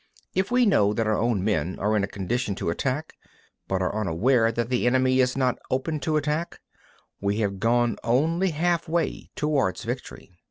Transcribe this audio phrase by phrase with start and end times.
[0.33, 0.39] 27.
[0.45, 3.13] If we know that our own men are in a condition to attack,
[3.67, 6.59] but are unaware that the enemy is not open to attack,
[7.19, 10.39] we have gone only halfway towards victory.